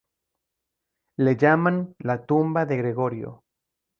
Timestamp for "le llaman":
1.27-1.77